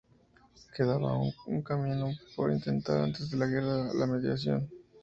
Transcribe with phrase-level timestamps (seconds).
[0.75, 4.67] Quedaba aún un camino por intentar antes de la guerra: la mediación.